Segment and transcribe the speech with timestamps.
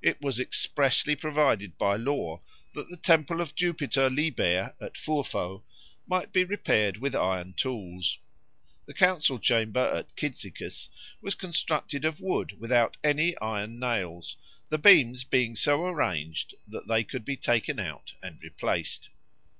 [0.00, 2.42] It was expressly provided by law
[2.76, 5.64] that the temple of Jupiter Liber at Furfo
[6.06, 8.18] might be repaired with iron tools.
[8.86, 10.90] The council chamber at Cyzicus
[11.20, 14.36] was constructed of wood without any iron nails,
[14.68, 19.08] the beams being so arranged that they could be taken out and replaced.